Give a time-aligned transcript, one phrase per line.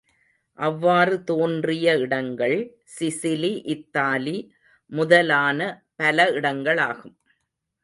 [0.59, 2.55] அவ்வாறு தோன்றிய இடங்கள்
[2.95, 4.35] சிசிலி, இத்தாலி
[4.91, 5.59] முதலான
[5.95, 7.17] பல இடங்களாகும்.